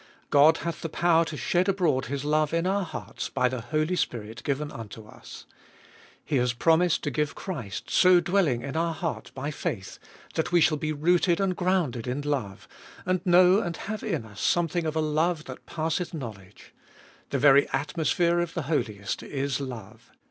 [0.31, 3.95] God hath the power to shed abroad His love in our hearts, by the Holy
[3.95, 5.45] Spirit given unto us.
[6.25, 9.31] He has promised to give Christ, 396 f>olfe0t ot BU so dwelling in our heart
[9.35, 9.99] by faith,
[10.33, 12.67] that we shall be rooted and grounded in love,
[13.05, 16.73] and know and have in us something of a love that passeth knowledge.
[17.29, 20.09] The very atmosphere of the Holiest is love.